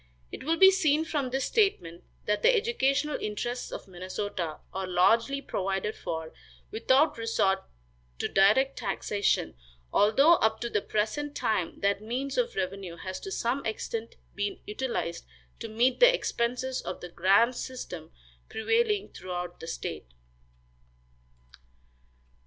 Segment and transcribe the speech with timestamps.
[0.31, 5.43] It will be seen from this statement that the educational interests of Minnesota are largely
[5.43, 6.33] provided for
[6.71, 7.61] without resort
[8.17, 9.53] to direct taxation,
[9.93, 14.59] although up to the present time that means of revenue has to some extent been
[14.65, 15.23] utilized
[15.59, 18.11] to meet the expenses of the grand system
[18.49, 20.07] prevailing throughout the state.